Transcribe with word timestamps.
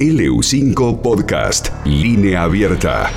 LU5 0.00 1.02
Podcast, 1.02 1.68
línea 1.84 2.44
abierta. 2.44 3.10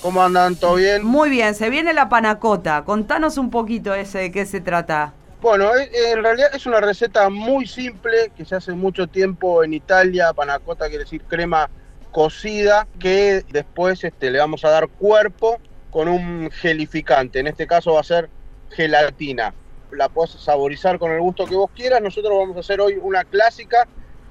¿Cómo 0.00 0.22
andan? 0.22 0.56
¿Todo 0.56 0.76
bien? 0.76 1.04
Muy 1.04 1.28
bien, 1.28 1.54
se 1.54 1.68
viene 1.68 1.92
la 1.92 2.08
panacota. 2.08 2.82
Contanos 2.84 3.36
un 3.36 3.50
poquito 3.50 3.92
ese 3.94 4.20
de 4.20 4.32
qué 4.32 4.46
se 4.46 4.62
trata. 4.62 5.12
Bueno, 5.42 5.76
e- 5.76 5.90
en 6.12 6.22
realidad 6.22 6.48
es 6.54 6.64
una 6.64 6.80
receta 6.80 7.28
muy 7.28 7.66
simple 7.66 8.32
que 8.34 8.46
se 8.46 8.54
hace 8.56 8.72
mucho 8.72 9.06
tiempo 9.06 9.62
en 9.64 9.74
Italia. 9.74 10.32
Panacota 10.32 10.88
quiere 10.88 11.04
decir 11.04 11.20
crema 11.24 11.68
cocida 12.10 12.86
que 12.98 13.44
después 13.50 14.02
este, 14.02 14.30
le 14.30 14.38
vamos 14.38 14.64
a 14.64 14.70
dar 14.70 14.88
cuerpo 14.88 15.58
con 15.90 16.08
un 16.08 16.50
gelificante. 16.52 17.40
En 17.40 17.48
este 17.48 17.66
caso 17.66 17.92
va 17.92 18.00
a 18.00 18.04
ser 18.04 18.30
gelatina. 18.70 19.52
La 19.92 20.08
puedes 20.08 20.30
saborizar 20.32 20.98
con 20.98 21.12
el 21.12 21.20
gusto 21.20 21.44
que 21.44 21.54
vos 21.54 21.70
quieras. 21.76 22.00
Nosotros 22.00 22.32
vamos 22.34 22.56
a 22.56 22.60
hacer 22.60 22.80
hoy 22.80 22.94
una 22.98 23.24
clásica 23.24 23.86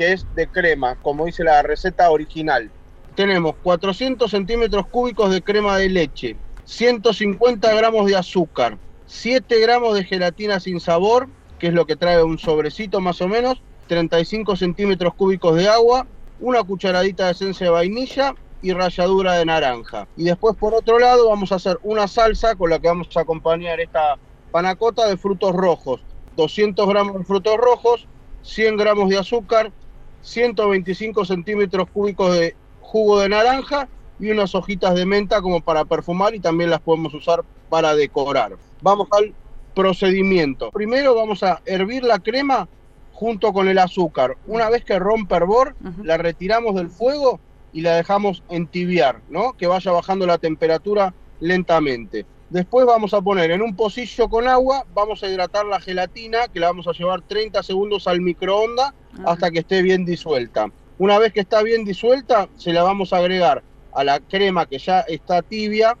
que 0.00 0.14
es 0.14 0.26
de 0.34 0.46
crema, 0.46 0.94
como 1.02 1.26
dice 1.26 1.44
la 1.44 1.60
receta 1.60 2.10
original. 2.10 2.70
Tenemos 3.16 3.54
400 3.62 4.30
centímetros 4.30 4.86
cúbicos 4.86 5.30
de 5.30 5.42
crema 5.42 5.76
de 5.76 5.90
leche, 5.90 6.36
150 6.64 7.74
gramos 7.74 8.06
de 8.06 8.16
azúcar, 8.16 8.78
7 9.04 9.60
gramos 9.60 9.94
de 9.94 10.04
gelatina 10.04 10.58
sin 10.58 10.80
sabor, 10.80 11.28
que 11.58 11.66
es 11.66 11.74
lo 11.74 11.84
que 11.84 11.96
trae 11.96 12.22
un 12.22 12.38
sobrecito 12.38 12.98
más 13.00 13.20
o 13.20 13.28
menos, 13.28 13.60
35 13.88 14.56
centímetros 14.56 15.12
cúbicos 15.12 15.54
de 15.56 15.68
agua, 15.68 16.06
una 16.40 16.62
cucharadita 16.62 17.26
de 17.26 17.32
esencia 17.32 17.66
de 17.66 17.72
vainilla 17.72 18.34
y 18.62 18.72
ralladura 18.72 19.34
de 19.34 19.44
naranja. 19.44 20.08
Y 20.16 20.24
después 20.24 20.56
por 20.56 20.72
otro 20.72 20.98
lado 20.98 21.28
vamos 21.28 21.52
a 21.52 21.56
hacer 21.56 21.78
una 21.82 22.08
salsa 22.08 22.54
con 22.54 22.70
la 22.70 22.78
que 22.78 22.88
vamos 22.88 23.14
a 23.14 23.20
acompañar 23.20 23.78
esta 23.80 24.16
panacota 24.50 25.06
de 25.06 25.18
frutos 25.18 25.52
rojos. 25.54 26.00
200 26.36 26.88
gramos 26.88 27.18
de 27.18 27.24
frutos 27.24 27.58
rojos, 27.58 28.08
100 28.40 28.78
gramos 28.78 29.10
de 29.10 29.18
azúcar, 29.18 29.70
125 30.22 31.24
centímetros 31.24 31.88
cúbicos 31.90 32.36
de 32.36 32.54
jugo 32.80 33.20
de 33.20 33.28
naranja 33.28 33.88
y 34.18 34.30
unas 34.30 34.54
hojitas 34.54 34.94
de 34.94 35.06
menta 35.06 35.40
como 35.40 35.60
para 35.60 35.84
perfumar 35.84 36.34
y 36.34 36.40
también 36.40 36.70
las 36.70 36.80
podemos 36.80 37.14
usar 37.14 37.42
para 37.68 37.94
decorar. 37.94 38.56
Vamos 38.82 39.08
al 39.12 39.32
procedimiento. 39.74 40.70
Primero 40.70 41.14
vamos 41.14 41.42
a 41.42 41.62
hervir 41.64 42.04
la 42.04 42.18
crema 42.18 42.68
junto 43.12 43.52
con 43.52 43.68
el 43.68 43.78
azúcar. 43.78 44.36
Una 44.46 44.68
vez 44.70 44.84
que 44.84 44.98
rompe 44.98 45.34
hervor, 45.36 45.74
la 46.02 46.16
retiramos 46.16 46.74
del 46.74 46.88
fuego 46.88 47.40
y 47.72 47.82
la 47.82 47.96
dejamos 47.96 48.42
entibiar, 48.48 49.20
¿no? 49.28 49.52
Que 49.52 49.66
vaya 49.66 49.92
bajando 49.92 50.26
la 50.26 50.38
temperatura 50.38 51.14
lentamente. 51.38 52.26
Después 52.50 52.84
vamos 52.84 53.14
a 53.14 53.22
poner 53.22 53.52
en 53.52 53.62
un 53.62 53.76
pocillo 53.76 54.28
con 54.28 54.48
agua, 54.48 54.84
vamos 54.92 55.22
a 55.22 55.28
hidratar 55.28 55.66
la 55.66 55.80
gelatina, 55.80 56.48
que 56.48 56.58
la 56.58 56.66
vamos 56.66 56.88
a 56.88 56.92
llevar 56.92 57.22
30 57.22 57.62
segundos 57.62 58.08
al 58.08 58.20
microondas 58.20 58.92
hasta 59.24 59.52
que 59.52 59.60
esté 59.60 59.82
bien 59.82 60.04
disuelta. 60.04 60.66
Una 60.98 61.20
vez 61.20 61.32
que 61.32 61.40
está 61.40 61.62
bien 61.62 61.84
disuelta, 61.84 62.48
se 62.56 62.72
la 62.72 62.82
vamos 62.82 63.12
a 63.12 63.18
agregar 63.18 63.62
a 63.92 64.02
la 64.02 64.18
crema 64.18 64.66
que 64.66 64.78
ya 64.78 65.00
está 65.00 65.42
tibia 65.42 65.96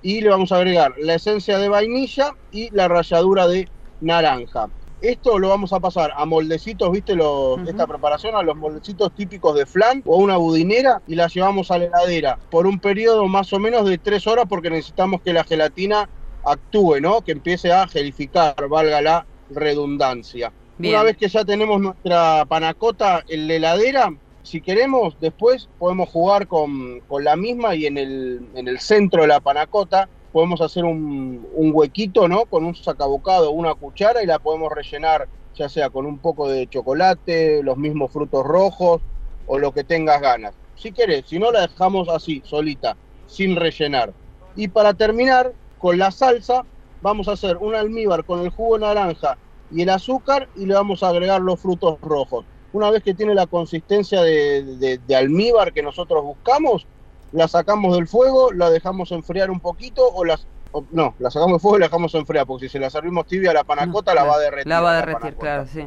y 0.00 0.20
le 0.20 0.30
vamos 0.30 0.52
a 0.52 0.58
agregar 0.58 0.94
la 0.98 1.14
esencia 1.14 1.58
de 1.58 1.68
vainilla 1.68 2.30
y 2.52 2.70
la 2.70 2.86
ralladura 2.86 3.48
de 3.48 3.68
naranja. 3.98 4.68
Esto 5.00 5.38
lo 5.38 5.48
vamos 5.48 5.72
a 5.72 5.80
pasar 5.80 6.12
a 6.16 6.24
moldecitos, 6.24 6.90
¿viste? 6.90 7.14
Los. 7.14 7.60
Esta 7.68 7.86
preparación 7.86 8.34
a 8.34 8.42
los 8.42 8.56
moldecitos 8.56 9.12
típicos 9.12 9.54
de 9.54 9.64
flan 9.64 10.02
o 10.04 10.14
a 10.14 10.18
una 10.18 10.36
budinera 10.36 11.02
y 11.06 11.14
la 11.14 11.28
llevamos 11.28 11.70
a 11.70 11.78
la 11.78 11.84
heladera 11.84 12.38
por 12.50 12.66
un 12.66 12.80
periodo 12.80 13.26
más 13.28 13.52
o 13.52 13.58
menos 13.58 13.88
de 13.88 13.98
tres 13.98 14.26
horas 14.26 14.46
porque 14.48 14.70
necesitamos 14.70 15.20
que 15.22 15.32
la 15.32 15.44
gelatina 15.44 16.08
actúe, 16.44 17.00
¿no? 17.00 17.20
Que 17.20 17.32
empiece 17.32 17.72
a 17.72 17.86
gelificar, 17.86 18.54
valga 18.68 19.00
la 19.00 19.26
redundancia. 19.50 20.52
Bien. 20.78 20.94
Una 20.94 21.04
vez 21.04 21.16
que 21.16 21.28
ya 21.28 21.44
tenemos 21.44 21.80
nuestra 21.80 22.44
panacota 22.46 23.24
en 23.28 23.48
la 23.48 23.54
heladera, 23.54 24.12
si 24.42 24.60
queremos, 24.60 25.16
después 25.20 25.68
podemos 25.78 26.08
jugar 26.08 26.46
con, 26.46 27.00
con 27.00 27.22
la 27.22 27.36
misma 27.36 27.74
y 27.74 27.86
en 27.86 27.98
el, 27.98 28.40
en 28.54 28.66
el 28.66 28.78
centro 28.80 29.22
de 29.22 29.28
la 29.28 29.40
panacota 29.40 30.08
podemos 30.30 30.60
hacer 30.60 30.84
un, 30.84 31.46
un 31.52 31.70
huequito, 31.74 32.28
¿no? 32.28 32.46
Con 32.46 32.64
un 32.64 32.74
sacabocado, 32.74 33.50
una 33.52 33.74
cuchara 33.74 34.22
y 34.22 34.26
la 34.26 34.38
podemos 34.38 34.70
rellenar 34.72 35.28
ya 35.54 35.68
sea 35.68 35.90
con 35.90 36.06
un 36.06 36.20
poco 36.20 36.48
de 36.48 36.68
chocolate, 36.68 37.62
los 37.64 37.76
mismos 37.76 38.12
frutos 38.12 38.44
rojos 38.44 39.02
o 39.44 39.58
lo 39.58 39.72
que 39.72 39.84
tengas 39.84 40.20
ganas. 40.20 40.56
Si 40.74 40.92
querés, 40.92 41.26
si 41.26 41.38
no 41.38 41.50
la 41.50 41.62
dejamos 41.62 42.08
así, 42.08 42.42
solita, 42.44 42.96
sin 43.24 43.56
rellenar. 43.56 44.14
Y 44.54 44.68
para 44.68 44.94
terminar, 44.94 45.54
con 45.76 45.98
la 45.98 46.10
salsa, 46.10 46.66
vamos 47.00 47.28
a 47.28 47.32
hacer 47.32 47.56
un 47.58 47.74
almíbar 47.74 48.24
con 48.24 48.40
el 48.40 48.50
jugo 48.50 48.74
de 48.78 48.86
naranja 48.86 49.38
y 49.68 49.82
el 49.82 49.90
azúcar 49.90 50.50
y 50.54 50.66
le 50.66 50.74
vamos 50.74 51.02
a 51.02 51.08
agregar 51.10 51.40
los 51.40 51.60
frutos 51.60 51.98
rojos. 52.02 52.46
Una 52.70 52.90
vez 52.90 53.02
que 53.02 53.14
tiene 53.14 53.34
la 53.34 53.46
consistencia 53.46 54.22
de, 54.22 54.62
de- 54.76 54.98
de 54.98 55.16
almíbar 55.16 55.72
que 55.72 55.82
nosotros 55.82 56.22
buscamos, 56.24 56.86
la 57.32 57.48
sacamos 57.48 57.96
del 57.96 58.06
fuego, 58.08 58.52
la 58.52 58.70
dejamos 58.70 59.12
enfriar 59.12 59.50
un 59.50 59.60
poquito 59.60 60.02
o 60.08 60.24
las... 60.24 60.46
o- 60.72 60.84
no, 60.92 61.14
la 61.18 61.30
sacamos 61.30 61.54
del 61.54 61.60
fuego 61.60 61.76
y 61.76 61.80
la 61.80 61.86
dejamos 61.86 62.14
enfriar, 62.14 62.46
porque 62.46 62.66
si 62.66 62.72
se 62.72 62.78
la 62.78 62.90
servimos 62.90 63.26
tibia 63.26 63.50
a 63.50 63.54
la 63.54 63.64
panacota, 63.64 64.14
la 64.14 64.24
va 64.24 64.34
a 64.36 64.38
derretir. 64.38 64.66
La 64.66 64.80
va 64.80 64.92
a 64.92 64.96
derretir, 64.96 65.34
claro, 65.36 65.66
sí. 65.66 65.86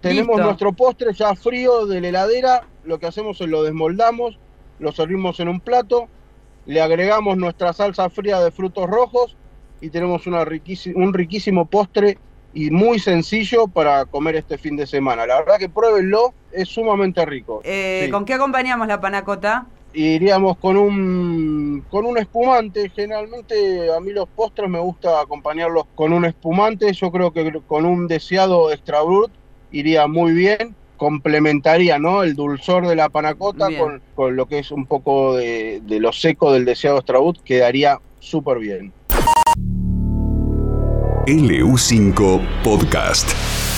Tenemos 0.00 0.36
Listo. 0.36 0.44
nuestro 0.44 0.72
postre 0.72 1.12
ya 1.12 1.34
frío 1.34 1.86
de 1.86 2.00
la 2.00 2.08
heladera, 2.08 2.66
lo 2.84 2.98
que 3.00 3.06
hacemos 3.06 3.40
es 3.40 3.48
lo 3.48 3.64
desmoldamos, 3.64 4.38
lo 4.78 4.92
servimos 4.92 5.40
en 5.40 5.48
un 5.48 5.58
plato, 5.60 6.06
le 6.66 6.80
agregamos 6.80 7.36
nuestra 7.36 7.72
salsa 7.72 8.08
fría 8.08 8.38
de 8.40 8.52
frutos 8.52 8.88
rojos 8.88 9.36
y 9.80 9.90
tenemos 9.90 10.26
una 10.28 10.44
un 10.94 11.14
riquísimo 11.14 11.66
postre 11.66 12.18
y 12.54 12.70
muy 12.70 12.98
sencillo 12.98 13.66
para 13.66 14.04
comer 14.04 14.36
este 14.36 14.56
fin 14.58 14.76
de 14.76 14.86
semana. 14.86 15.26
La 15.26 15.38
verdad 15.40 15.58
que 15.58 15.68
pruébenlo, 15.68 16.32
es 16.52 16.68
sumamente 16.68 17.24
rico. 17.26 17.60
Eh, 17.64 18.02
Sí. 18.06 18.10
¿Con 18.10 18.24
qué 18.24 18.34
acompañamos 18.34 18.86
la 18.86 19.00
panacota? 19.00 19.66
Iríamos 19.94 20.58
con 20.58 20.76
un 20.76 21.84
con 21.90 22.06
un 22.06 22.18
espumante. 22.18 22.90
Generalmente 22.94 23.92
a 23.92 24.00
mí 24.00 24.12
los 24.12 24.28
postres 24.28 24.68
me 24.68 24.78
gusta 24.78 25.20
acompañarlos 25.20 25.84
con 25.94 26.12
un 26.12 26.24
espumante. 26.24 26.92
Yo 26.92 27.10
creo 27.10 27.32
que 27.32 27.60
con 27.66 27.84
un 27.84 28.06
deseado 28.06 28.70
extra 28.72 29.02
brut 29.02 29.30
iría 29.72 30.06
muy 30.06 30.32
bien. 30.32 30.74
Complementaría 30.96 31.98
¿no? 31.98 32.24
el 32.24 32.34
dulzor 32.34 32.86
de 32.88 32.96
la 32.96 33.08
panacota 33.08 33.68
con, 33.78 34.02
con 34.16 34.34
lo 34.34 34.46
que 34.46 34.58
es 34.58 34.72
un 34.72 34.86
poco 34.86 35.36
de, 35.36 35.80
de 35.84 36.00
lo 36.00 36.12
seco 36.12 36.52
del 36.52 36.64
deseado 36.64 36.98
extra 36.98 37.18
brut. 37.18 37.38
Quedaría 37.44 38.00
súper 38.18 38.58
bien. 38.58 38.92
LU5 41.26 42.40
Podcast. 42.64 43.77